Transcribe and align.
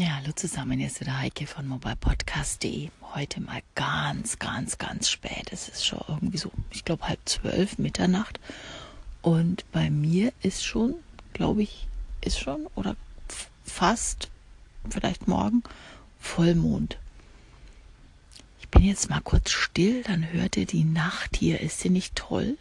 Ja, 0.00 0.20
hallo 0.22 0.30
zusammen, 0.32 0.78
hier 0.78 0.86
ist 0.86 1.00
wieder 1.00 1.18
Heike 1.18 1.48
von 1.48 1.66
mobilepodcast.de. 1.66 2.90
Heute 3.16 3.40
mal 3.40 3.62
ganz, 3.74 4.38
ganz, 4.38 4.78
ganz 4.78 5.10
spät. 5.10 5.50
Es 5.50 5.68
ist 5.68 5.84
schon 5.84 5.98
irgendwie 6.06 6.38
so, 6.38 6.52
ich 6.70 6.84
glaube 6.84 7.08
halb 7.08 7.18
zwölf, 7.24 7.78
Mitternacht. 7.78 8.38
Und 9.22 9.64
bei 9.72 9.90
mir 9.90 10.32
ist 10.40 10.64
schon, 10.64 10.94
glaube 11.32 11.62
ich, 11.62 11.88
ist 12.20 12.38
schon 12.38 12.68
oder 12.76 12.94
fast, 13.64 14.30
vielleicht 14.88 15.26
morgen, 15.26 15.64
Vollmond. 16.20 16.96
Ich 18.60 18.68
bin 18.68 18.84
jetzt 18.84 19.10
mal 19.10 19.20
kurz 19.20 19.50
still, 19.50 20.04
dann 20.04 20.32
hört 20.32 20.56
ihr 20.56 20.66
die 20.66 20.84
Nacht 20.84 21.34
hier. 21.34 21.60
Ist 21.60 21.80
sie 21.80 21.90
nicht 21.90 22.14
toll? 22.14 22.56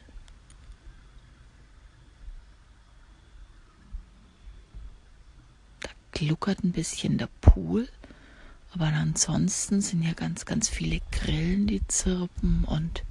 Gluckert 6.17 6.63
ein 6.63 6.71
bisschen 6.71 7.19
der 7.19 7.29
Pool. 7.41 7.87
Aber 8.73 8.85
ansonsten 8.85 9.81
sind 9.81 10.01
ja 10.03 10.13
ganz, 10.13 10.45
ganz 10.45 10.67
viele 10.67 10.99
Grillen, 11.11 11.67
die 11.67 11.85
zirpen 11.87 12.63
und 12.65 13.03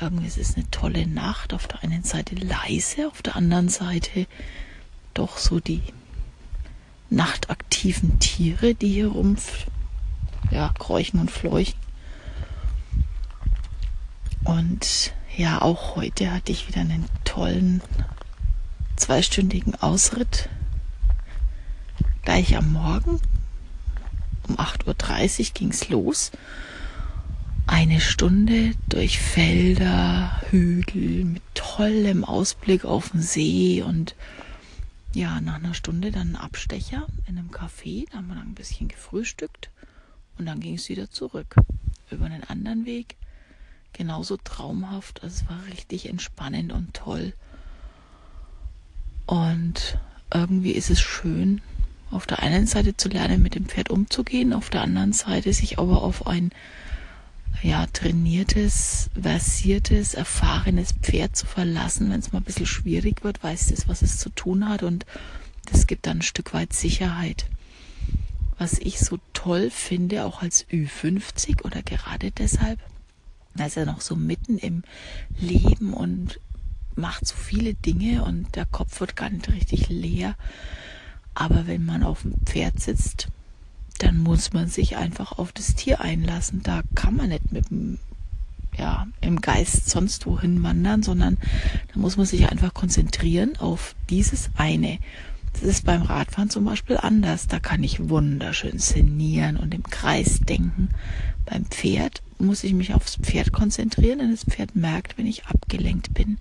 irgendwie 0.00 0.26
ist 0.26 0.38
es 0.38 0.56
eine 0.56 0.68
tolle 0.70 1.06
Nacht. 1.06 1.54
Auf 1.54 1.68
der 1.68 1.82
einen 1.82 2.02
Seite 2.02 2.34
leise, 2.34 3.08
auf 3.08 3.22
der 3.22 3.36
anderen 3.36 3.68
Seite 3.68 4.26
doch 5.14 5.38
so 5.38 5.60
die 5.60 5.82
nachtaktiven 7.08 8.18
Tiere, 8.18 8.74
die 8.74 8.92
hier 8.92 9.08
rum 9.08 9.36
ja, 10.50 10.72
kräuchen 10.78 11.20
und 11.20 11.30
fleuchen. 11.30 11.78
Und 14.44 15.12
ja, 15.36 15.62
auch 15.62 15.94
heute 15.96 16.32
hatte 16.32 16.52
ich 16.52 16.68
wieder 16.68 16.80
einen 16.80 17.06
tollen 17.24 17.80
zweistündigen 18.96 19.76
Ausritt 19.76 20.48
Gleich 22.28 22.58
am 22.58 22.74
Morgen 22.74 23.22
um 24.48 24.56
8.30 24.58 25.38
Uhr 25.46 25.54
ging 25.54 25.70
es 25.70 25.88
los. 25.88 26.30
Eine 27.66 28.02
Stunde 28.02 28.74
durch 28.86 29.18
Felder, 29.18 30.38
Hügel 30.50 31.24
mit 31.24 31.42
tollem 31.54 32.24
Ausblick 32.24 32.84
auf 32.84 33.12
den 33.12 33.22
See 33.22 33.80
und 33.80 34.14
ja, 35.14 35.40
nach 35.40 35.54
einer 35.54 35.72
Stunde 35.72 36.12
dann 36.12 36.32
ein 36.32 36.36
Abstecher 36.36 37.06
in 37.26 37.38
einem 37.38 37.48
Café. 37.48 38.04
Da 38.10 38.18
haben 38.18 38.28
wir 38.28 38.34
dann 38.34 38.48
ein 38.48 38.54
bisschen 38.54 38.88
gefrühstückt 38.88 39.70
und 40.36 40.44
dann 40.44 40.60
ging 40.60 40.74
es 40.74 40.90
wieder 40.90 41.10
zurück 41.10 41.56
über 42.10 42.26
einen 42.26 42.44
anderen 42.44 42.84
Weg. 42.84 43.16
Genauso 43.94 44.36
traumhaft. 44.36 45.22
Also 45.22 45.34
es 45.34 45.48
war 45.48 45.64
richtig 45.72 46.10
entspannend 46.10 46.74
und 46.74 46.92
toll. 46.92 47.32
Und 49.24 49.98
irgendwie 50.30 50.72
ist 50.72 50.90
es 50.90 51.00
schön, 51.00 51.62
auf 52.10 52.26
der 52.26 52.40
einen 52.40 52.66
Seite 52.66 52.96
zu 52.96 53.08
lernen, 53.08 53.42
mit 53.42 53.54
dem 53.54 53.66
Pferd 53.66 53.90
umzugehen, 53.90 54.52
auf 54.52 54.70
der 54.70 54.82
anderen 54.82 55.12
Seite 55.12 55.52
sich 55.52 55.78
aber 55.78 56.02
auf 56.02 56.26
ein 56.26 56.50
ja, 57.62 57.86
trainiertes, 57.86 59.10
versiertes, 59.20 60.14
erfahrenes 60.14 60.92
Pferd 60.92 61.36
zu 61.36 61.46
verlassen, 61.46 62.10
wenn 62.10 62.20
es 62.20 62.32
mal 62.32 62.38
ein 62.38 62.44
bisschen 62.44 62.66
schwierig 62.66 63.24
wird, 63.24 63.42
weiß 63.42 63.70
es, 63.72 63.88
was 63.88 64.02
es 64.02 64.18
zu 64.18 64.30
tun 64.30 64.68
hat 64.68 64.82
und 64.82 65.06
das 65.70 65.86
gibt 65.86 66.06
dann 66.06 66.18
ein 66.18 66.22
Stück 66.22 66.54
weit 66.54 66.72
Sicherheit. 66.72 67.46
Was 68.58 68.78
ich 68.78 68.98
so 69.00 69.18
toll 69.34 69.70
finde, 69.70 70.24
auch 70.24 70.42
als 70.42 70.66
Ü50 70.68 71.64
oder 71.64 71.82
gerade 71.82 72.30
deshalb, 72.30 72.80
da 73.54 73.66
ist 73.66 73.76
er 73.76 73.86
noch 73.86 74.00
so 74.00 74.16
mitten 74.16 74.58
im 74.58 74.82
Leben 75.38 75.92
und 75.92 76.40
macht 76.94 77.26
so 77.26 77.36
viele 77.36 77.74
Dinge 77.74 78.24
und 78.24 78.56
der 78.56 78.66
Kopf 78.66 79.00
wird 79.00 79.14
gar 79.14 79.30
nicht 79.30 79.48
richtig 79.48 79.88
leer 79.88 80.36
aber 81.38 81.68
wenn 81.68 81.84
man 81.84 82.02
auf 82.02 82.22
dem 82.22 82.34
Pferd 82.44 82.80
sitzt, 82.80 83.28
dann 83.98 84.18
muss 84.18 84.52
man 84.52 84.66
sich 84.66 84.96
einfach 84.96 85.38
auf 85.38 85.52
das 85.52 85.76
Tier 85.76 86.00
einlassen. 86.00 86.64
Da 86.64 86.82
kann 86.96 87.14
man 87.14 87.28
nicht 87.28 87.52
mit 87.52 87.70
dem, 87.70 87.98
ja, 88.76 89.06
im 89.20 89.40
Geist 89.40 89.88
sonst 89.88 90.26
wohin 90.26 90.64
wandern, 90.64 91.04
sondern 91.04 91.38
da 91.92 92.00
muss 92.00 92.16
man 92.16 92.26
sich 92.26 92.50
einfach 92.50 92.74
konzentrieren 92.74 93.56
auf 93.58 93.94
dieses 94.10 94.50
eine. 94.56 94.98
Das 95.52 95.62
ist 95.62 95.84
beim 95.84 96.02
Radfahren 96.02 96.50
zum 96.50 96.64
Beispiel 96.64 96.96
anders. 96.96 97.46
Da 97.46 97.60
kann 97.60 97.84
ich 97.84 98.08
wunderschön 98.08 98.80
szenieren 98.80 99.56
und 99.56 99.72
im 99.74 99.84
Kreis 99.84 100.40
denken. 100.40 100.88
Beim 101.46 101.66
Pferd 101.66 102.20
muss 102.40 102.64
ich 102.64 102.72
mich 102.72 102.94
aufs 102.94 103.14
Pferd 103.14 103.52
konzentrieren, 103.52 104.18
denn 104.18 104.32
das 104.32 104.42
Pferd 104.42 104.74
merkt, 104.74 105.16
wenn 105.16 105.26
ich 105.26 105.46
abgelenkt 105.46 106.14
bin. 106.14 106.38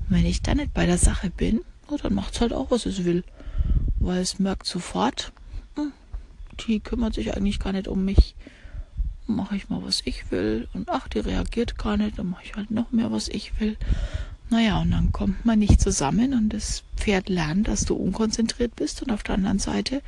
Und 0.00 0.16
wenn 0.16 0.26
ich 0.26 0.42
dann 0.42 0.58
nicht 0.58 0.74
bei 0.74 0.84
der 0.84 0.98
Sache 0.98 1.30
bin, 1.30 1.62
oh, 1.90 1.96
dann 1.96 2.12
macht 2.12 2.34
es 2.34 2.42
halt 2.42 2.52
auch, 2.52 2.70
was 2.70 2.84
es 2.84 3.06
will 3.06 3.24
weil 4.00 4.20
es 4.20 4.38
merkt 4.38 4.66
sofort, 4.66 5.32
hm, 5.74 5.92
die 6.60 6.80
kümmert 6.80 7.14
sich 7.14 7.36
eigentlich 7.36 7.58
gar 7.58 7.72
nicht 7.72 7.88
um 7.88 8.04
mich. 8.04 8.34
Mache 9.26 9.56
ich 9.56 9.68
mal, 9.68 9.82
was 9.82 10.02
ich 10.04 10.30
will. 10.30 10.68
Und 10.72 10.88
ach, 10.88 11.08
die 11.08 11.18
reagiert 11.18 11.76
gar 11.76 11.96
nicht. 11.96 12.18
Dann 12.18 12.30
mache 12.30 12.44
ich 12.44 12.54
halt 12.54 12.70
noch 12.70 12.92
mehr, 12.92 13.12
was 13.12 13.28
ich 13.28 13.60
will. 13.60 13.76
Naja, 14.50 14.80
und 14.80 14.90
dann 14.90 15.12
kommt 15.12 15.44
man 15.44 15.58
nicht 15.58 15.80
zusammen 15.80 16.32
und 16.32 16.48
das 16.50 16.82
Pferd 16.96 17.28
lernt, 17.28 17.68
dass 17.68 17.84
du 17.84 17.94
unkonzentriert 17.94 18.74
bist. 18.76 19.02
Und 19.02 19.10
auf 19.10 19.22
der 19.22 19.34
anderen 19.34 19.58
Seite, 19.58 20.00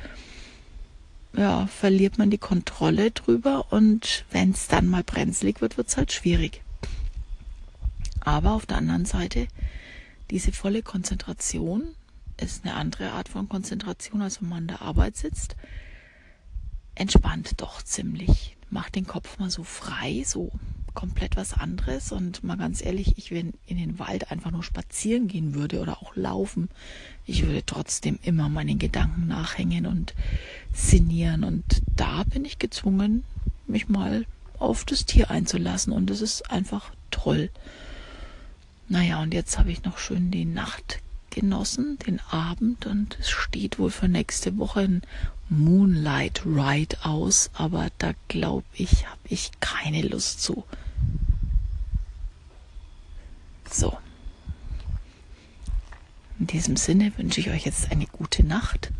ja, 1.37 1.67
verliert 1.67 2.17
man 2.17 2.31
die 2.31 2.39
Kontrolle 2.39 3.11
drüber. 3.11 3.71
Und 3.71 4.25
wenn 4.31 4.51
es 4.51 4.67
dann 4.67 4.87
mal 4.87 5.03
brenzlig 5.03 5.61
wird, 5.61 5.77
wird 5.77 5.89
es 5.89 5.97
halt 5.97 6.11
schwierig. 6.11 6.63
Aber 8.21 8.53
auf 8.53 8.65
der 8.65 8.77
anderen 8.77 9.05
Seite, 9.05 9.47
diese 10.31 10.51
volle 10.51 10.81
Konzentration 10.81 11.83
ist 12.41 12.65
eine 12.65 12.75
andere 12.75 13.11
Art 13.11 13.29
von 13.29 13.47
Konzentration, 13.47 14.21
als 14.21 14.41
wenn 14.41 14.49
man 14.49 14.57
an 14.59 14.67
der 14.67 14.81
Arbeit 14.81 15.15
sitzt. 15.15 15.55
Entspannt 16.95 17.53
doch 17.57 17.81
ziemlich. 17.81 18.57
Macht 18.69 18.95
den 18.95 19.07
Kopf 19.07 19.37
mal 19.39 19.49
so 19.49 19.63
frei, 19.63 20.23
so 20.25 20.51
komplett 20.93 21.35
was 21.37 21.53
anderes. 21.53 22.11
Und 22.11 22.43
mal 22.43 22.57
ganz 22.57 22.83
ehrlich, 22.83 23.17
ich, 23.17 23.31
wenn 23.31 23.53
in 23.65 23.77
den 23.77 23.99
Wald 23.99 24.31
einfach 24.31 24.51
nur 24.51 24.63
spazieren 24.63 25.27
gehen 25.27 25.53
würde 25.53 25.79
oder 25.79 26.01
auch 26.01 26.15
laufen, 26.15 26.69
ich 27.25 27.45
würde 27.45 27.65
trotzdem 27.65 28.19
immer 28.23 28.49
meinen 28.49 28.79
Gedanken 28.79 29.27
nachhängen 29.27 29.85
und 29.85 30.13
sinnieren. 30.73 31.43
Und 31.43 31.63
da 31.95 32.23
bin 32.23 32.45
ich 32.45 32.59
gezwungen, 32.59 33.23
mich 33.67 33.87
mal 33.87 34.25
auf 34.59 34.85
das 34.85 35.05
Tier 35.05 35.31
einzulassen. 35.31 35.93
Und 35.93 36.09
das 36.09 36.21
ist 36.21 36.49
einfach 36.49 36.91
toll. 37.09 37.49
Naja, 38.89 39.21
und 39.21 39.33
jetzt 39.33 39.57
habe 39.57 39.71
ich 39.71 39.83
noch 39.83 39.97
schön 39.97 40.31
die 40.31 40.45
Nacht 40.45 40.99
genossen, 41.31 41.97
den 42.05 42.19
Abend, 42.29 42.85
und 42.85 43.17
es 43.19 43.29
steht 43.29 43.79
wohl 43.79 43.89
für 43.89 44.07
nächste 44.07 44.57
Woche 44.57 44.81
ein 44.81 45.01
Moonlight 45.49 46.45
Ride 46.45 46.97
aus, 47.03 47.49
aber 47.53 47.87
da 47.97 48.13
glaube 48.27 48.65
ich, 48.73 49.07
habe 49.07 49.19
ich 49.25 49.51
keine 49.59 50.03
Lust 50.03 50.41
zu. 50.41 50.63
So. 53.69 53.97
In 56.39 56.47
diesem 56.47 56.75
Sinne 56.75 57.11
wünsche 57.17 57.39
ich 57.39 57.49
euch 57.49 57.65
jetzt 57.65 57.91
eine 57.91 58.05
gute 58.05 58.43
Nacht 58.43 58.91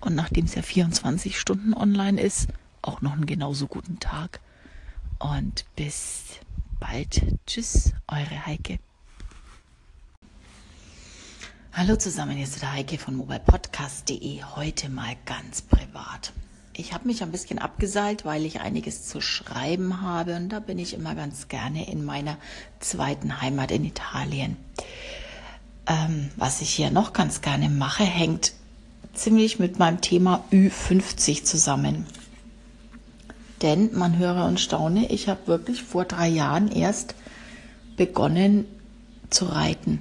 und 0.00 0.14
nachdem 0.14 0.46
es 0.46 0.54
ja 0.54 0.62
24 0.62 1.38
Stunden 1.38 1.74
online 1.74 2.20
ist, 2.20 2.48
auch 2.82 3.02
noch 3.02 3.12
einen 3.12 3.26
genauso 3.26 3.66
guten 3.66 4.00
Tag. 4.00 4.40
Und 5.18 5.64
bis 5.76 6.24
bald. 6.78 7.22
Tschüss, 7.46 7.92
eure 8.08 8.46
Heike. 8.46 8.78
Hallo 11.72 11.94
zusammen, 11.94 12.32
hier 12.32 12.42
ist 12.42 12.60
der 12.60 12.72
Heike 12.72 12.98
von 12.98 13.14
mobilepodcast.de. 13.14 14.42
Heute 14.56 14.88
mal 14.88 15.14
ganz 15.24 15.62
privat. 15.62 16.32
Ich 16.72 16.92
habe 16.92 17.06
mich 17.06 17.22
ein 17.22 17.30
bisschen 17.30 17.60
abgeseilt, 17.60 18.24
weil 18.24 18.44
ich 18.44 18.60
einiges 18.60 19.06
zu 19.06 19.20
schreiben 19.20 20.02
habe 20.02 20.34
und 20.34 20.48
da 20.48 20.58
bin 20.58 20.80
ich 20.80 20.94
immer 20.94 21.14
ganz 21.14 21.46
gerne 21.46 21.88
in 21.88 22.04
meiner 22.04 22.38
zweiten 22.80 23.40
Heimat 23.40 23.70
in 23.70 23.84
Italien. 23.84 24.56
Ähm, 25.86 26.30
was 26.34 26.60
ich 26.60 26.70
hier 26.70 26.90
noch 26.90 27.12
ganz 27.12 27.40
gerne 27.40 27.68
mache, 27.68 28.02
hängt 28.02 28.52
ziemlich 29.14 29.60
mit 29.60 29.78
meinem 29.78 30.00
Thema 30.00 30.42
Ü50 30.50 31.44
zusammen. 31.44 32.04
Denn 33.62 33.96
man 33.96 34.18
höre 34.18 34.44
und 34.44 34.58
staune, 34.58 35.08
ich 35.12 35.28
habe 35.28 35.46
wirklich 35.46 35.84
vor 35.84 36.04
drei 36.04 36.26
Jahren 36.26 36.68
erst 36.72 37.14
begonnen 37.96 38.64
zu 39.30 39.44
reiten. 39.44 40.00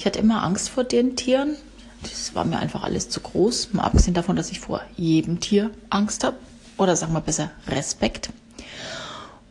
Ich 0.00 0.06
hatte 0.06 0.20
immer 0.20 0.42
Angst 0.44 0.70
vor 0.70 0.82
den 0.82 1.14
Tieren. 1.14 1.56
Das 2.00 2.34
war 2.34 2.46
mir 2.46 2.58
einfach 2.58 2.84
alles 2.84 3.10
zu 3.10 3.20
groß. 3.20 3.74
Mal 3.74 3.82
abgesehen 3.82 4.14
davon, 4.14 4.34
dass 4.34 4.50
ich 4.50 4.58
vor 4.58 4.80
jedem 4.96 5.40
Tier 5.40 5.72
Angst 5.90 6.24
habe. 6.24 6.38
Oder 6.78 6.96
sagen 6.96 7.12
wir 7.12 7.20
besser 7.20 7.50
Respekt. 7.68 8.30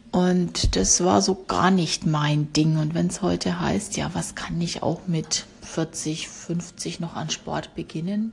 Und 0.10 0.76
das 0.76 1.04
war 1.04 1.22
so 1.22 1.36
gar 1.36 1.70
nicht 1.70 2.08
mein 2.08 2.52
Ding. 2.52 2.78
Und 2.78 2.96
wenn 2.96 3.06
es 3.06 3.22
heute 3.22 3.60
heißt, 3.60 3.96
ja, 3.96 4.10
was 4.14 4.34
kann 4.34 4.60
ich 4.60 4.82
auch 4.82 5.02
mit 5.06 5.46
40, 5.62 6.30
50 6.30 7.00
noch 7.00 7.16
an 7.16 7.30
Sport 7.30 7.76
beginnen? 7.76 8.32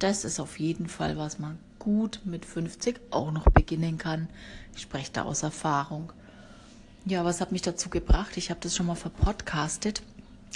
Das 0.00 0.24
ist 0.24 0.40
auf 0.40 0.58
jeden 0.58 0.88
Fall, 0.88 1.16
was 1.16 1.38
man 1.38 1.60
gut 1.78 2.18
mit 2.24 2.44
50 2.44 2.98
auch 3.12 3.30
noch 3.30 3.44
beginnen 3.44 3.98
kann. 3.98 4.28
Ich 4.74 4.82
spreche 4.82 5.12
da 5.12 5.22
aus 5.22 5.44
Erfahrung. 5.44 6.12
Ja, 7.04 7.24
was 7.24 7.40
hat 7.40 7.52
mich 7.52 7.62
dazu 7.62 7.88
gebracht? 7.88 8.36
Ich 8.36 8.50
habe 8.50 8.58
das 8.60 8.74
schon 8.74 8.86
mal 8.86 8.96
verpodcastet 8.96 10.02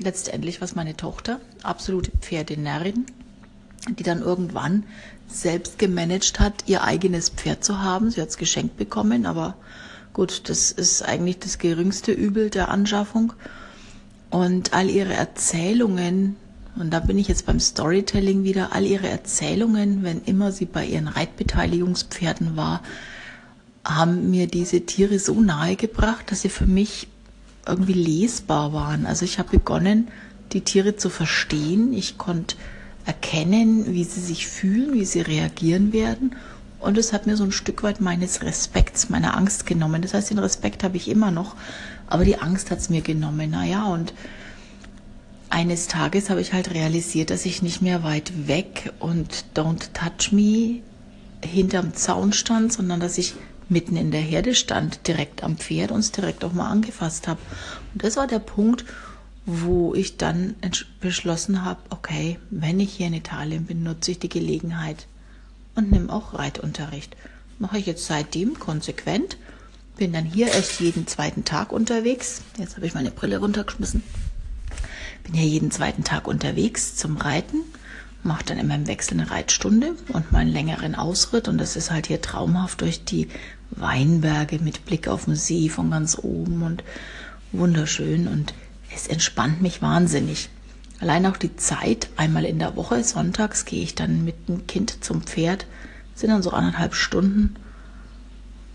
letztendlich 0.01 0.61
was 0.61 0.75
meine 0.75 0.97
Tochter, 0.97 1.41
absolute 1.63 2.11
Pferdenärrin, 2.21 3.07
die 3.89 4.03
dann 4.03 4.21
irgendwann 4.21 4.85
selbst 5.29 5.79
gemanagt 5.79 6.39
hat, 6.39 6.65
ihr 6.67 6.83
eigenes 6.83 7.31
Pferd 7.31 7.65
zu 7.65 7.83
haben. 7.83 8.11
Sie 8.11 8.21
hat 8.21 8.29
es 8.29 8.37
geschenkt 8.37 8.77
bekommen, 8.77 9.27
aber 9.27 9.57
gut, 10.13 10.49
das 10.49 10.71
ist 10.73 11.03
eigentlich 11.03 11.39
das 11.39 11.59
geringste 11.59 12.13
Übel 12.13 12.51
der 12.51 12.69
Anschaffung. 12.69 13.33
Und 14.31 14.73
all 14.73 14.91
ihre 14.91 15.15
Erzählungen, 15.15 16.37
und 16.77 16.91
da 16.91 17.01
bin 17.01 17.19
ich 17.19 17.29
jetzt 17.29 17.47
beim 17.47 17.61
Storytelling 17.61 18.45
wieder, 18.45 18.73
all 18.73 18.85
ihre 18.85 19.09
Erzählungen, 19.09 20.03
wenn 20.03 20.23
immer 20.23 20.53
sie 20.53 20.67
bei 20.67 20.85
ihren 20.85 21.09
Reitbeteiligungspferden 21.09 22.57
war, 22.57 22.83
haben 23.85 24.31
mir 24.31 24.47
diese 24.47 24.81
Tiere 24.81 25.19
so 25.19 25.41
nahe 25.41 25.77
gebracht, 25.77 26.31
dass 26.31 26.43
sie 26.43 26.49
für 26.49 26.67
mich 26.67 27.09
irgendwie 27.67 27.93
lesbar 27.93 28.73
waren. 28.73 29.07
Also 29.07 29.25
ich 29.25 29.39
habe 29.39 29.51
begonnen, 29.51 30.09
die 30.53 30.61
Tiere 30.61 30.97
zu 30.97 31.11
verstehen. 31.11 31.93
Ich 31.93 32.19
konnte 32.19 32.57
erkennen, 33.05 33.93
wie 33.93 34.05
sie 34.05 34.21
sich 34.21 34.47
fühlen, 34.47 34.95
wie 34.95 35.05
sie 35.05 35.21
reagieren 35.21 35.93
werden. 35.93 36.37
Und 36.81 36.99
es 36.99 37.13
hat 37.13 37.27
mir 37.27 37.37
so 37.37 37.45
ein 37.45 37.53
Stück 37.53 37.83
weit 37.83 38.01
meines 38.01 38.43
Respekts, 38.43 39.09
meiner 39.09 39.37
Angst 39.37 39.67
genommen. 39.67 40.03
Das 40.03 40.15
heißt, 40.15 40.31
den 40.31 40.39
Respekt 40.39 40.85
habe 40.85 40.97
ich 40.97 41.09
immer 41.09 41.31
noch, 41.31 41.57
aber 42.07 42.25
die 42.25 42.39
Angst 42.39 42.71
hat 42.71 42.79
es 42.79 42.91
mir 42.91 43.01
genommen. 43.01 43.51
Naja, 43.51 43.87
und 43.87 44.13
eines 45.49 45.89
Tages 45.89 46.29
habe 46.29 46.41
ich 46.41 46.53
halt 46.53 46.75
realisiert, 46.75 47.31
dass 47.31 47.47
ich 47.47 47.63
nicht 47.63 47.81
mehr 47.81 48.03
weit 48.03 48.47
weg 48.47 48.93
und 48.99 49.47
Don't 49.55 49.89
Touch 49.95 50.33
Me 50.33 50.83
hinterm 51.45 51.95
Zaun 51.95 52.33
stand, 52.33 52.73
sondern 52.73 53.01
dass 53.01 53.19
ich 53.19 53.35
mitten 53.69 53.97
in 53.97 54.11
der 54.11 54.21
Herde 54.21 54.55
stand, 54.55 55.07
direkt 55.09 55.43
am 55.43 55.57
Pferd 55.57 55.91
und 55.91 56.01
es 56.01 56.13
direkt 56.13 56.45
auch 56.45 56.53
mal 56.53 56.71
angefasst 56.71 57.29
habe. 57.29 57.41
Und 57.93 58.05
das 58.05 58.17
war 58.17 58.27
der 58.27 58.39
Punkt, 58.39 58.85
wo 59.47 59.95
ich 59.95 60.17
dann 60.17 60.57
beschlossen 61.01 61.65
habe, 61.65 61.81
okay, 61.91 62.39
wenn 62.51 62.81
ich 62.81 62.93
hier 62.93 63.07
in 63.07 63.15
Italien 63.15 63.65
bin, 63.65 63.85
nutze 63.85 64.11
ich 64.11 64.19
die 64.19 64.29
Gelegenheit 64.29 65.07
und 65.77 65.93
nehme 65.93 66.13
auch 66.13 66.35
Reitunterricht. 66.35 67.17
Mache 67.59 67.79
ich 67.79 67.87
jetzt 67.87 68.07
seitdem 68.07 68.59
konsequent. 68.59 69.39
Bin 69.97 70.13
dann 70.13 70.25
hier 70.25 70.49
erst 70.49 70.81
jeden 70.81 71.07
zweiten 71.07 71.45
Tag 71.45 71.73
unterwegs. 71.73 72.43
Jetzt 72.59 72.77
habe 72.77 72.87
ich 72.87 72.95
meine 72.95 73.11
Brille 73.11 73.39
runtergeschmissen. 73.39 74.03
Bin 75.23 75.35
hier 75.35 75.49
jeden 75.49 75.71
zweiten 75.71 76.05
Tag 76.05 76.27
unterwegs 76.27 76.97
zum 76.97 77.17
Reiten. 77.17 77.59
Mache 78.23 78.45
dann 78.45 78.59
immer 78.59 78.75
im 78.75 78.89
Wechsel 78.89 79.15
eine 79.15 79.31
Reitstunde 79.31 79.95
und 80.09 80.33
meinen 80.33 80.53
längeren 80.53 80.97
Ausritt. 80.97 81.47
Und 81.49 81.59
das 81.59 81.77
ist 81.77 81.91
halt 81.91 82.09
hier 82.09 82.21
traumhaft 82.21 82.81
durch 82.81 83.05
die 83.05 83.29
Weinberge 83.71 84.59
mit 84.59 84.85
Blick 84.85 85.09
auf 85.09 85.27
den 85.27 85.37
See 85.37 85.69
von 85.69 85.91
ganz 85.91 86.19
oben 86.21 86.63
und 86.63 86.85
wunderschön. 87.53 88.29
Und 88.29 88.55
es 88.95 89.07
entspannt 89.07 89.63
mich 89.63 89.83
wahnsinnig. 89.83 90.49
Allein 91.01 91.27
auch 91.27 91.37
die 91.37 91.57
Zeit, 91.57 92.09
einmal 92.17 92.45
in 92.45 92.59
der 92.59 92.77
Woche, 92.77 93.03
sonntags 93.05 93.65
gehe 93.65 93.83
ich 93.83 93.95
dann 93.95 94.25
mit 94.25 94.49
dem 94.49 94.67
Kind 94.67 95.05
zum 95.05 95.23
Pferd, 95.23 95.67
sind 96.15 96.31
dann 96.31 96.43
so 96.43 96.51
anderthalb 96.51 96.95
Stunden. 96.95 97.57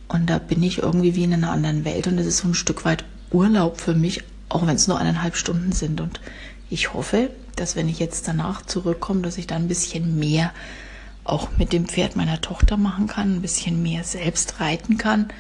Und 0.08 0.30
da 0.30 0.38
bin 0.38 0.62
ich 0.62 0.80
irgendwie 0.80 1.16
wie 1.16 1.24
in 1.24 1.34
einer 1.34 1.52
anderen 1.52 1.86
Welt 1.86 2.06
und 2.08 2.18
es 2.20 2.28
ist 2.28 2.40
so 2.40 2.50
ein 2.50 2.54
Stück 2.54 2.86
weit 2.86 3.06
Urlaub 3.32 3.80
für 3.80 3.96
mich, 3.96 4.24
auch 4.50 4.68
wenn 4.68 4.76
es 4.76 4.88
nur 4.88 5.00
eineinhalb 5.00 5.36
Stunden 5.36 5.72
sind. 5.72 6.02
Und 6.02 6.20
ich 6.70 6.94
hoffe, 6.94 7.32
dass 7.56 7.76
wenn 7.76 7.90
ich 7.90 7.98
jetzt 7.98 8.28
danach 8.28 8.66
zurückkomme, 8.66 9.22
dass 9.22 9.38
ich 9.38 9.48
dann 9.48 9.64
ein 9.64 9.68
bisschen 9.68 10.20
mehr 10.20 10.52
auch 11.24 11.50
mit 11.58 11.74
dem 11.74 11.88
Pferd 11.88 12.16
meiner 12.16 12.42
Tochter 12.42 12.78
machen 12.78 13.08
kann, 13.08 13.36
ein 13.36 13.42
bisschen 13.42 13.82
mehr 13.82 14.04
selbst 14.04 14.60
reiten 14.60 14.98
kann 14.98 15.32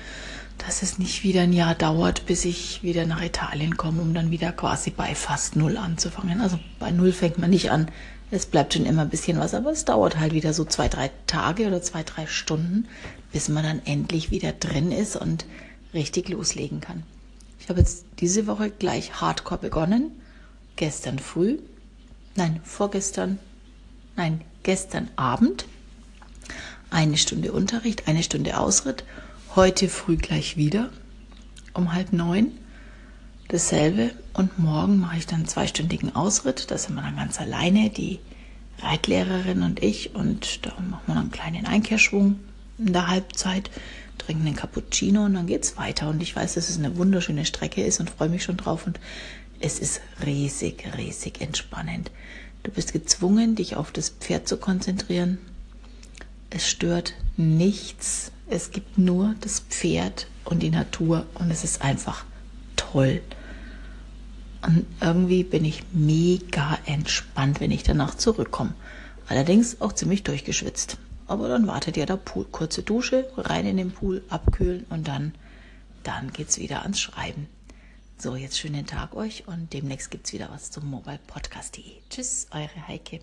dass 0.66 0.84
es 0.84 1.00
nicht 1.00 1.24
wieder 1.24 1.42
ein 1.42 1.54
Jahr 1.54 1.76
dauert, 1.76 2.26
bis 2.26 2.46
ich 2.46 2.84
wieder 2.84 3.06
nach 3.06 3.22
Italien 3.22 3.78
komme, 3.78 4.02
um 4.02 4.14
dann 4.14 4.32
wieder 4.32 4.52
quasi 4.52 4.92
bei 4.92 5.16
fast 5.16 5.56
null 5.56 5.78
anzufangen. 5.78 6.42
Also 6.42 6.60
bei 6.80 6.92
null 6.92 7.14
fängt 7.14 7.38
man 7.40 7.50
nicht 7.50 7.72
an. 7.72 7.88
Es 8.30 8.46
bleibt 8.46 8.74
schon 8.74 8.86
immer 8.86 9.02
ein 9.02 9.10
bisschen 9.10 9.40
was, 9.40 9.54
aber 9.54 9.72
es 9.72 9.86
dauert 9.86 10.20
halt 10.20 10.34
wieder 10.34 10.54
so 10.54 10.64
zwei, 10.64 10.88
drei 10.88 11.12
Tage 11.28 11.68
oder 11.68 11.82
zwei, 11.82 12.04
drei 12.04 12.28
Stunden, 12.28 12.88
bis 13.34 13.50
man 13.50 13.64
dann 13.64 13.82
endlich 13.86 14.32
wieder 14.32 14.52
drin 14.54 14.92
ist 14.92 15.16
und 15.16 15.46
richtig 15.94 16.30
loslegen 16.30 16.80
kann. 16.80 17.04
Ich 17.60 17.70
habe 17.70 17.80
jetzt 17.80 18.06
diese 18.20 18.48
Woche 18.48 18.70
gleich 18.70 19.20
hardcore 19.20 19.60
begonnen. 19.60 20.12
Gestern 20.76 21.20
früh, 21.20 21.58
nein, 22.36 22.62
vorgestern, 22.64 23.40
nein, 24.16 24.42
gestern 24.64 25.10
Abend. 25.16 25.66
Eine 26.90 27.18
Stunde 27.18 27.52
Unterricht, 27.54 28.08
eine 28.08 28.24
Stunde 28.24 28.58
Ausritt 28.58 29.06
Heute 29.54 29.90
früh 29.90 30.16
gleich 30.16 30.56
wieder 30.56 30.90
um 31.74 31.94
halb 31.94 32.14
neun. 32.14 32.54
Dasselbe. 33.50 34.12
Und 34.32 34.58
morgen 34.60 34.98
mache 35.02 35.18
ich 35.18 35.28
dann 35.28 35.40
einen 35.40 35.48
zweistündigen 35.50 36.16
Ausritt. 36.16 36.72
Da 36.72 36.78
sind 36.78 36.96
wir 36.96 37.02
dann 37.02 37.18
ganz 37.18 37.38
alleine, 37.42 37.90
die 37.90 38.20
Reitlehrerin 38.80 39.64
und 39.64 39.84
ich. 39.84 40.16
Und 40.16 40.66
da 40.66 40.70
machen 40.80 41.02
wir 41.06 41.16
dann 41.16 41.24
einen 41.24 41.32
kleinen 41.32 41.66
Einkehrschwung 41.66 42.40
in 42.78 42.94
der 42.94 43.10
Halbzeit, 43.10 43.70
trinken 44.20 44.48
einen 44.48 44.56
Cappuccino 44.56 45.26
und 45.26 45.34
dann 45.34 45.48
geht 45.48 45.66
es 45.66 45.76
weiter. 45.76 46.08
Und 46.08 46.24
ich 46.24 46.34
weiß, 46.34 46.54
dass 46.54 46.70
es 46.70 46.78
eine 46.78 46.96
wunderschöne 46.96 47.46
Strecke 47.46 47.84
ist 47.84 48.00
und 48.00 48.10
freue 48.10 48.30
mich 48.30 48.44
schon 48.44 48.56
drauf. 48.56 48.88
Und 48.88 49.02
es 49.60 49.80
ist 49.80 50.00
riesig, 50.26 50.86
riesig 50.98 51.42
entspannend. 51.42 52.10
Du 52.64 52.72
bist 52.72 52.94
gezwungen, 52.94 53.56
dich 53.56 53.76
auf 53.76 53.92
das 53.92 54.10
Pferd 54.10 54.48
zu 54.48 54.58
konzentrieren. 54.58 55.40
Es 56.50 56.70
stört 56.70 57.14
nichts 57.38 58.32
es 58.52 58.72
gibt 58.72 58.98
nur 58.98 59.34
das 59.40 59.62
Pferd 59.62 60.28
und 60.44 60.62
die 60.62 60.72
Natur 60.72 61.26
und 61.36 61.50
es 61.50 61.64
ist 61.64 61.82
einfach 61.82 62.26
toll. 62.76 63.22
Und 64.62 64.86
irgendwie 65.00 65.46
bin 65.46 65.64
ich 65.64 65.84
mega 65.94 66.78
entspannt, 66.86 67.62
wenn 67.62 67.72
ich 67.72 67.84
danach 67.84 68.16
zurückkomme. 68.16 68.74
Allerdings 69.30 69.80
auch 69.80 69.94
ziemlich 69.94 70.24
durchgeschwitzt. 70.24 70.98
Aber 71.28 71.48
dann 71.48 71.66
wartet 71.66 71.96
ja 71.96 72.06
der 72.06 72.18
Pool. 72.18 72.44
Kurze 72.52 72.84
Dusche, 72.84 73.26
rein 73.38 73.66
in 73.66 73.78
den 73.78 73.92
Pool, 73.92 74.22
abkühlen 74.28 74.86
und 74.90 75.08
dann, 75.08 75.34
dann 76.04 76.34
geht's 76.34 76.60
wieder 76.60 76.82
ans 76.82 77.00
Schreiben. 77.00 77.48
So, 78.22 78.36
jetzt 78.36 78.60
schönen 78.60 78.86
Tag 78.86 79.16
euch 79.16 79.48
und 79.48 79.74
demnächst 79.74 80.12
gibt's 80.12 80.32
wieder 80.32 80.48
was 80.52 80.70
zum 80.70 80.88
mobilepodcast.de. 80.92 81.84
Tschüss, 82.08 82.46
eure 82.52 82.88
Heike. 82.88 83.20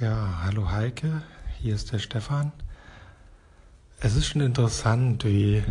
Ja, 0.00 0.42
hallo 0.44 0.70
Heike, 0.70 1.22
hier 1.60 1.74
ist 1.74 1.90
der 1.90 1.98
Stefan. 1.98 2.52
Es 3.98 4.14
ist 4.14 4.26
schon 4.26 4.40
interessant, 4.40 5.24
wie 5.24 5.64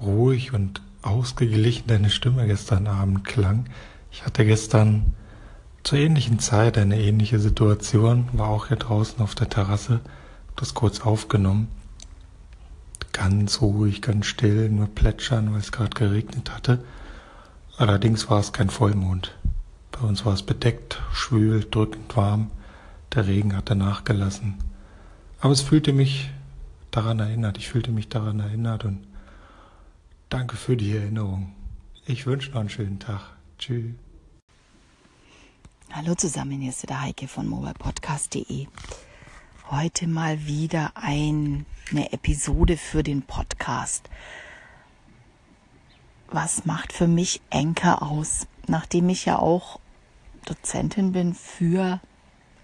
ruhig 0.00 0.52
und 0.52 0.80
ausgeglichen 1.02 1.88
deine 1.88 2.08
Stimme 2.08 2.46
gestern 2.46 2.86
Abend 2.86 3.24
klang. 3.24 3.64
Ich 4.12 4.24
hatte 4.24 4.46
gestern 4.46 5.12
zur 5.82 5.98
ähnlichen 5.98 6.38
Zeit 6.38 6.78
eine 6.78 7.00
ähnliche 7.00 7.40
Situation, 7.40 8.28
war 8.32 8.48
auch 8.48 8.68
hier 8.68 8.76
draußen 8.76 9.18
auf 9.18 9.34
der 9.34 9.48
Terrasse, 9.48 9.98
das 10.54 10.74
kurz 10.74 11.00
aufgenommen. 11.00 11.66
Ganz 13.12 13.60
ruhig, 13.60 14.02
ganz 14.02 14.26
still, 14.26 14.70
nur 14.70 14.86
plätschern, 14.86 15.52
weil 15.52 15.60
es 15.60 15.72
gerade 15.72 15.90
geregnet 15.90 16.50
hatte. 16.50 16.82
Allerdings 17.76 18.30
war 18.30 18.40
es 18.40 18.52
kein 18.52 18.70
Vollmond. 18.70 19.34
Bei 19.90 20.00
uns 20.00 20.24
war 20.24 20.32
es 20.32 20.42
bedeckt, 20.42 21.00
schwül, 21.12 21.64
drückend 21.70 22.16
warm. 22.16 22.50
Der 23.14 23.26
Regen 23.26 23.54
hatte 23.54 23.74
nachgelassen. 23.76 24.56
Aber 25.40 25.52
es 25.52 25.60
fühlte 25.60 25.92
mich 25.92 26.30
daran 26.90 27.18
erinnert. 27.18 27.58
Ich 27.58 27.68
fühlte 27.68 27.90
mich 27.90 28.08
daran 28.08 28.40
erinnert 28.40 28.84
und 28.84 29.04
danke 30.28 30.56
für 30.56 30.76
die 30.76 30.96
Erinnerung. 30.96 31.52
Ich 32.06 32.26
wünsche 32.26 32.50
noch 32.52 32.60
einen 32.60 32.70
schönen 32.70 32.98
Tag. 32.98 33.20
Tschüss. 33.58 33.92
Hallo 35.92 36.14
zusammen, 36.14 36.60
hier 36.60 36.70
ist 36.70 36.88
der 36.88 37.02
Heike 37.02 37.28
von 37.28 37.46
mobilepodcast.de. 37.46 38.66
Heute 39.70 40.06
mal 40.06 40.46
wieder 40.46 40.92
ein, 40.96 41.64
eine 41.90 42.12
Episode 42.12 42.76
für 42.76 43.02
den 43.02 43.22
Podcast. 43.22 44.10
Was 46.30 46.66
macht 46.66 46.92
für 46.92 47.06
mich 47.06 47.40
Enker 47.48 48.02
aus? 48.02 48.46
Nachdem 48.66 49.08
ich 49.08 49.24
ja 49.24 49.38
auch 49.38 49.78
Dozentin 50.44 51.12
bin 51.12 51.34
für 51.34 52.00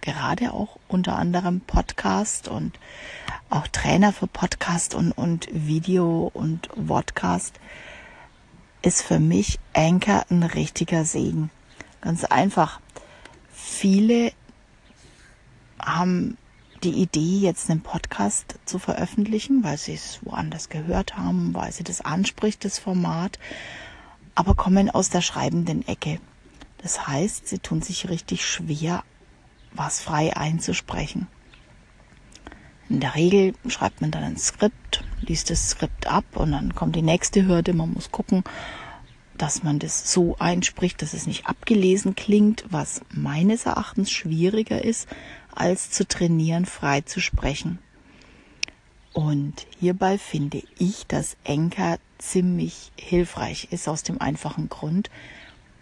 gerade 0.00 0.52
auch 0.52 0.78
unter 0.88 1.16
anderem 1.16 1.60
Podcast 1.60 2.48
und 2.48 2.78
auch 3.48 3.68
Trainer 3.68 4.12
für 4.12 4.26
Podcast 4.26 4.94
und, 4.94 5.12
und 5.12 5.48
Video 5.52 6.30
und 6.34 6.68
Podcast, 6.86 7.58
ist 8.82 9.02
für 9.02 9.20
mich 9.20 9.58
Anchor 9.72 10.26
ein 10.30 10.42
richtiger 10.42 11.04
Segen. 11.04 11.50
Ganz 12.00 12.24
einfach. 12.24 12.80
Viele 13.50 14.32
haben 15.80 16.36
die 16.84 17.02
Idee, 17.02 17.38
jetzt 17.38 17.70
einen 17.70 17.82
Podcast 17.82 18.58
zu 18.64 18.78
veröffentlichen, 18.78 19.64
weil 19.64 19.76
sie 19.76 19.94
es 19.94 20.20
woanders 20.22 20.68
gehört 20.68 21.16
haben, 21.16 21.54
weil 21.54 21.72
sie 21.72 21.84
das 21.84 22.00
anspricht, 22.00 22.64
das 22.64 22.78
Format, 22.78 23.38
aber 24.34 24.54
kommen 24.54 24.90
aus 24.90 25.10
der 25.10 25.20
schreibenden 25.20 25.86
Ecke. 25.86 26.20
Das 26.78 27.06
heißt, 27.06 27.48
sie 27.48 27.58
tun 27.58 27.82
sich 27.82 28.08
richtig 28.08 28.46
schwer, 28.46 29.02
was 29.72 30.00
frei 30.00 30.36
einzusprechen. 30.36 31.26
In 32.88 33.00
der 33.00 33.14
Regel 33.14 33.54
schreibt 33.66 34.00
man 34.00 34.10
dann 34.10 34.22
ein 34.22 34.38
Skript, 34.38 35.04
liest 35.20 35.50
das 35.50 35.70
Skript 35.70 36.06
ab 36.06 36.24
und 36.34 36.52
dann 36.52 36.74
kommt 36.74 36.96
die 36.96 37.02
nächste 37.02 37.46
Hürde. 37.46 37.74
Man 37.74 37.92
muss 37.92 38.10
gucken, 38.10 38.44
dass 39.36 39.62
man 39.62 39.78
das 39.78 40.12
so 40.12 40.36
einspricht, 40.38 41.02
dass 41.02 41.12
es 41.12 41.26
nicht 41.26 41.46
abgelesen 41.46 42.14
klingt, 42.14 42.64
was 42.70 43.02
meines 43.10 43.66
Erachtens 43.66 44.10
schwieriger 44.10 44.84
ist, 44.84 45.08
als 45.54 45.90
zu 45.90 46.06
trainieren, 46.06 46.66
frei 46.66 47.00
zu 47.00 47.20
sprechen. 47.20 47.78
Und 49.12 49.66
hierbei 49.80 50.18
finde 50.18 50.62
ich, 50.78 51.06
dass 51.06 51.36
Enker 51.44 51.98
ziemlich 52.18 52.92
hilfreich 52.96 53.68
ist 53.70 53.88
aus 53.88 54.02
dem 54.02 54.20
einfachen 54.20 54.68
Grund. 54.68 55.10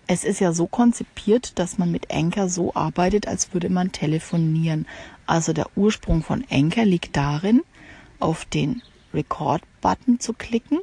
Es 0.07 0.25
ist 0.25 0.41
ja 0.41 0.53
so 0.53 0.67
konzipiert, 0.67 1.59
dass 1.59 1.79
man 1.79 1.91
mit 1.91 2.11
Enker 2.11 2.49
so 2.49 2.75
arbeitet, 2.75 3.27
als 3.27 3.53
würde 3.53 3.69
man 3.69 3.93
telefonieren. 3.93 4.87
Also 5.27 5.53
der 5.53 5.67
Ursprung 5.77 6.23
von 6.23 6.49
Enker 6.49 6.85
liegt 6.85 7.17
darin, 7.17 7.63
auf 8.21 8.45
den 8.45 8.83
Record-Button 9.13 10.21
zu 10.21 10.33
klicken. 10.33 10.79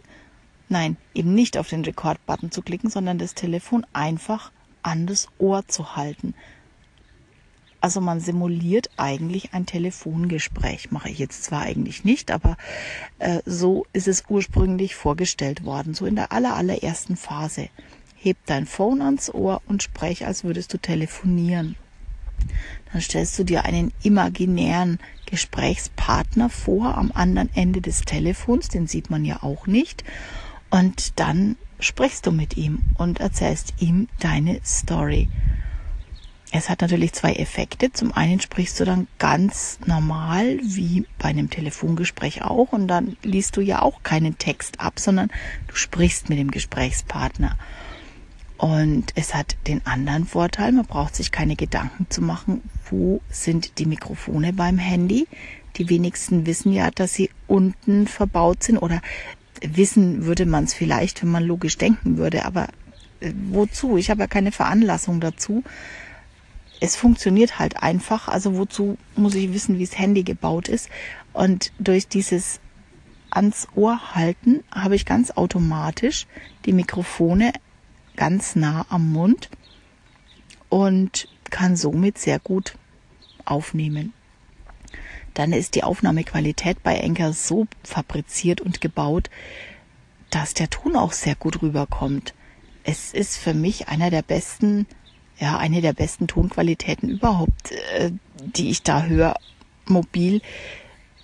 Nein, 0.70 0.98
eben 1.14 1.34
nicht 1.34 1.58
auf 1.58 1.70
den 1.70 1.86
Record-Button 1.86 2.52
zu 2.52 2.62
klicken, 2.62 2.90
sondern 2.90 3.18
das 3.18 3.34
Telefon 3.34 3.86
einfach 3.94 4.52
an 4.82 5.08
das 5.08 5.28
Ohr 5.40 5.68
zu 5.68 5.96
halten. 5.96 6.34
Also 7.84 8.00
man 8.00 8.22
simuliert 8.22 8.90
eigentlich 8.96 9.54
ein 9.54 9.66
Telefongespräch. 9.66 10.92
Mache 10.92 11.10
ich 11.10 11.20
jetzt 11.20 11.44
zwar 11.44 11.64
eigentlich 11.64 12.06
nicht, 12.06 12.32
aber 12.32 12.56
äh, 13.20 13.42
so 13.46 13.86
ist 13.92 14.08
es 14.08 14.24
ursprünglich 14.30 14.96
vorgestellt 14.96 15.66
worden, 15.66 15.94
so 15.94 16.06
in 16.06 16.16
der 16.16 16.32
aller, 16.32 16.56
allerersten 16.56 17.18
Phase. 17.18 17.68
Heb 18.16 18.38
dein 18.46 18.68
Phone 18.68 19.02
ans 19.02 19.34
Ohr 19.34 19.62
und 19.68 19.84
sprech, 19.84 20.26
als 20.26 20.46
würdest 20.46 20.74
du 20.74 20.78
telefonieren. 20.78 21.76
Dann 22.94 23.02
stellst 23.02 23.38
du 23.38 23.44
dir 23.44 23.66
einen 23.66 23.92
imaginären 24.02 24.98
Gesprächspartner 25.26 26.50
vor 26.50 26.98
am 26.98 27.12
anderen 27.14 27.50
Ende 27.54 27.82
des 27.82 28.04
Telefons, 28.04 28.70
den 28.70 28.88
sieht 28.88 29.10
man 29.10 29.26
ja 29.26 29.44
auch 29.44 29.68
nicht. 29.68 30.06
Und 30.70 31.20
dann 31.20 31.58
sprichst 31.82 32.26
du 32.28 32.32
mit 32.32 32.56
ihm 32.56 32.80
und 32.98 33.20
erzählst 33.20 33.74
ihm 33.80 34.08
deine 34.22 34.62
Story. 34.64 35.28
Es 36.56 36.70
hat 36.70 36.82
natürlich 36.82 37.14
zwei 37.14 37.34
Effekte. 37.34 37.92
Zum 37.92 38.14
einen 38.14 38.40
sprichst 38.40 38.80
du 38.80 38.86
dann 38.86 39.08
ganz 39.18 39.80
normal, 39.88 40.60
wie 40.62 41.08
bei 41.18 41.30
einem 41.30 41.50
Telefongespräch 41.50 42.44
auch, 42.44 42.74
und 42.74 42.88
dann 42.88 43.18
liest 43.24 43.58
du 43.58 43.62
ja 43.62 43.82
auch 43.82 44.04
keinen 44.04 44.38
Text 44.38 44.80
ab, 44.80 45.00
sondern 45.00 45.32
du 45.68 45.76
sprichst 45.76 46.30
mit 46.30 46.38
dem 46.38 46.52
Gesprächspartner. 46.52 47.58
Und 48.60 49.14
es 49.16 49.34
hat 49.34 49.58
den 49.66 49.84
anderen 49.88 50.28
Vorteil, 50.28 50.74
man 50.74 50.86
braucht 50.86 51.16
sich 51.16 51.32
keine 51.32 51.56
Gedanken 51.56 52.06
zu 52.10 52.22
machen, 52.22 52.62
wo 52.88 53.20
sind 53.30 53.80
die 53.80 53.88
Mikrofone 53.88 54.54
beim 54.54 54.78
Handy. 54.78 55.28
Die 55.78 55.90
wenigsten 55.90 56.46
wissen 56.46 56.72
ja, 56.72 56.92
dass 56.92 57.16
sie 57.16 57.32
unten 57.48 58.06
verbaut 58.06 58.62
sind 58.62 58.78
oder 58.78 59.02
wissen 59.62 60.28
würde 60.28 60.46
man 60.46 60.66
es 60.66 60.76
vielleicht, 60.76 61.24
wenn 61.24 61.32
man 61.32 61.44
logisch 61.44 61.80
denken 61.80 62.18
würde, 62.18 62.46
aber 62.46 62.68
äh, 63.22 63.34
wozu? 63.50 63.98
Ich 63.98 64.12
habe 64.12 64.22
ja 64.22 64.28
keine 64.28 64.52
Veranlassung 64.52 65.20
dazu 65.20 65.64
es 66.80 66.96
funktioniert 66.96 67.60
halt 67.60 67.82
einfach. 67.82 68.28
Also 68.28 68.58
wozu 68.58 68.98
muss 69.16 69.36
ich 69.36 69.54
wissen, 69.54 69.80
wie 69.80 69.86
das 69.86 69.98
Handy 69.98 70.24
gebaut 70.24 70.68
ist? 70.68 70.90
Und 71.32 71.72
durch 71.80 72.08
dieses 72.08 72.60
ans 73.30 73.68
Ohr 73.76 74.16
halten 74.16 74.64
habe 74.72 74.96
ich 74.96 75.06
ganz 75.06 75.32
automatisch 75.32 76.28
die 76.66 76.74
Mikrofone 76.74 77.52
ganz 78.16 78.56
nah 78.56 78.86
am 78.90 79.12
Mund 79.12 79.50
und 80.70 81.28
kann 81.50 81.76
somit 81.76 82.18
sehr 82.18 82.40
gut 82.40 82.78
aufnehmen. 83.46 84.14
Dann 85.34 85.52
ist 85.52 85.76
die 85.76 85.84
Aufnahmequalität 85.84 86.84
bei 86.84 86.96
Enker 86.96 87.34
so 87.34 87.66
fabriziert 87.84 88.62
und 88.62 88.82
gebaut, 88.82 89.30
dass 90.30 90.54
der 90.54 90.70
Ton 90.70 90.96
auch 90.96 91.12
sehr 91.12 91.36
gut 91.36 91.62
rüberkommt. 91.62 92.34
Es 92.84 93.14
ist 93.14 93.38
für 93.38 93.54
mich 93.54 93.88
einer 93.88 94.10
der 94.10 94.22
besten 94.22 94.86
ja, 95.44 95.58
eine 95.58 95.82
der 95.82 95.92
besten 95.92 96.28
Tonqualitäten 96.28 97.10
überhaupt, 97.10 97.74
äh, 97.98 98.12
die 98.56 98.70
ich 98.70 98.82
da 98.82 99.04
höre, 99.04 99.36
mobil 99.86 100.42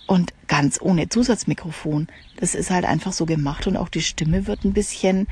und 0.06 0.34
ganz 0.46 0.78
ohne 0.78 1.08
Zusatzmikrofon. 1.08 2.08
Das 2.36 2.54
ist 2.54 2.70
halt 2.70 2.84
einfach 2.84 3.14
so 3.14 3.24
gemacht 3.24 3.66
und 3.66 3.78
auch 3.78 3.88
die 3.88 4.02
Stimme 4.02 4.46
wird 4.46 4.64
ein 4.64 4.74
bisschen, 4.74 5.26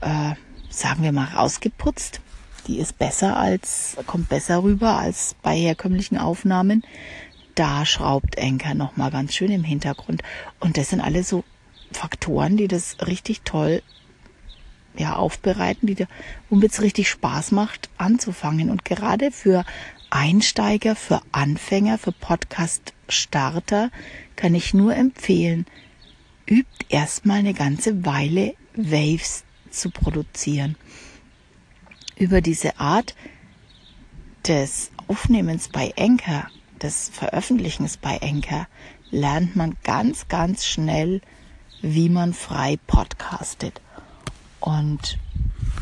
äh, 0.00 0.32
sagen 0.70 1.02
wir 1.02 1.12
mal, 1.12 1.26
rausgeputzt. 1.26 2.22
Die 2.66 2.78
ist 2.78 2.98
besser 2.98 3.36
als, 3.36 3.98
kommt 4.06 4.30
besser 4.30 4.62
rüber 4.62 4.96
als 4.96 5.36
bei 5.42 5.54
herkömmlichen 5.54 6.16
Aufnahmen. 6.16 6.84
Da 7.54 7.84
schraubt 7.84 8.36
Enker 8.36 8.72
nochmal 8.72 9.10
ganz 9.10 9.34
schön 9.34 9.52
im 9.52 9.64
Hintergrund. 9.64 10.22
Und 10.60 10.78
das 10.78 10.88
sind 10.88 11.02
alle 11.02 11.24
so 11.24 11.44
Faktoren, 11.92 12.56
die 12.56 12.68
das 12.68 12.96
richtig 13.06 13.42
toll 13.42 13.82
ja, 14.96 15.16
aufbereiten, 15.16 15.86
die 15.86 15.94
dir, 15.94 16.08
womit 16.50 16.72
es 16.72 16.82
richtig 16.82 17.08
Spaß 17.08 17.52
macht, 17.52 17.88
anzufangen. 17.98 18.70
Und 18.70 18.84
gerade 18.84 19.30
für 19.30 19.64
Einsteiger, 20.10 20.94
für 20.94 21.22
Anfänger, 21.32 21.98
für 21.98 22.12
Podcast-Starter 22.12 23.90
kann 24.36 24.54
ich 24.54 24.74
nur 24.74 24.94
empfehlen, 24.94 25.66
übt 26.46 26.86
erstmal 26.88 27.38
eine 27.38 27.54
ganze 27.54 28.04
Weile 28.04 28.54
Waves 28.74 29.44
zu 29.70 29.90
produzieren. 29.90 30.76
Über 32.16 32.40
diese 32.40 32.78
Art 32.78 33.14
des 34.46 34.90
Aufnehmens 35.08 35.68
bei 35.68 35.94
Anchor, 35.96 36.46
des 36.80 37.10
Veröffentlichens 37.12 37.96
bei 37.96 38.20
Anchor, 38.20 38.66
lernt 39.10 39.56
man 39.56 39.76
ganz, 39.82 40.28
ganz 40.28 40.66
schnell, 40.66 41.20
wie 41.80 42.08
man 42.08 42.32
frei 42.34 42.78
podcastet. 42.86 43.80
Und 44.62 45.18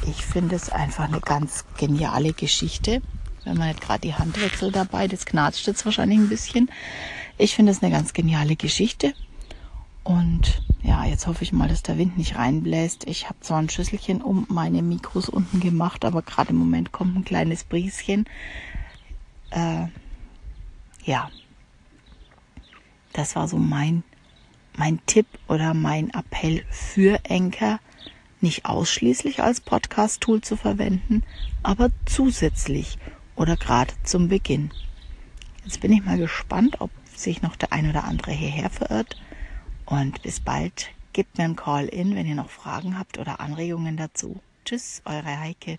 ich 0.07 0.25
finde 0.25 0.57
es 0.57 0.71
einfach 0.71 1.05
eine 1.05 1.21
ganz 1.21 1.67
geniale 1.77 2.33
Geschichte. 2.33 3.03
Wenn 3.45 3.59
man 3.59 3.69
nicht 3.69 3.83
gerade 3.83 4.01
die 4.01 4.15
Handwechsel 4.15 4.73
dabei, 4.73 5.07
das 5.07 5.27
knatscht 5.27 5.67
jetzt 5.67 5.85
wahrscheinlich 5.85 6.19
ein 6.19 6.31
bisschen. 6.31 6.71
Ich 7.37 7.55
finde 7.55 7.73
es 7.73 7.83
eine 7.83 7.93
ganz 7.93 8.15
geniale 8.15 8.57
Geschichte. 8.57 9.13
Und 10.03 10.63
ja, 10.83 11.05
jetzt 11.05 11.27
hoffe 11.27 11.45
ich 11.45 11.53
mal, 11.53 11.69
dass 11.69 11.83
der 11.83 11.99
Wind 11.99 12.17
nicht 12.17 12.37
reinbläst. 12.37 13.07
Ich 13.07 13.27
habe 13.29 13.39
zwar 13.41 13.59
ein 13.59 13.69
Schüsselchen 13.69 14.23
um 14.23 14.47
meine 14.49 14.81
Mikros 14.81 15.29
unten 15.29 15.61
gemacht, 15.61 16.07
aber 16.07 16.23
gerade 16.23 16.51
im 16.51 16.57
Moment 16.57 16.91
kommt 16.91 17.15
ein 17.17 17.25
kleines 17.25 17.65
Brieschen. 17.65 18.25
Äh, 19.51 19.89
ja, 21.05 21.31
das 23.13 23.37
war 23.37 23.47
so 23.47 23.59
mein, 23.59 24.05
mein 24.75 25.01
Tipp 25.05 25.27
oder 25.49 25.75
mein 25.75 26.09
Appell 26.15 26.65
für 26.71 27.23
Enker 27.25 27.79
nicht 28.43 28.65
ausschließlich 28.65 29.43
als 29.43 29.61
Podcast-Tool 29.61 30.41
zu 30.41 30.57
verwenden, 30.57 31.23
aber 31.63 31.91
zusätzlich 32.07 32.99
oder 33.37 33.57
gerade 33.57 33.95
zum 34.05 34.29
Beginn. 34.29 34.71
Jetzt 35.65 35.81
bin 35.81 35.93
ich 35.93 36.05
mal 36.05 36.19
gespannt, 36.19 36.81
ob 36.81 36.91
sich 37.15 37.43
noch 37.43 37.57
der 37.57 37.73
ein 37.73 37.89
oder 37.89 38.05
andere 38.05 38.33
hierher 38.33 38.71
verirrt. 38.71 39.17
Und 39.87 40.23
bis 40.23 40.41
bald. 40.41 40.91
Gebt 41.13 41.39
mir 41.39 41.45
einen 41.45 41.57
Call 41.57 41.87
in, 41.87 42.15
wenn 42.15 42.27
ihr 42.27 42.37
noch 42.37 42.51
Fragen 42.51 42.99
habt 42.99 43.19
oder 43.19 43.41
Anregungen 43.41 43.97
dazu. 43.97 44.41
Tschüss, 44.65 45.03
eure 45.05 45.41
Heike. 45.41 45.79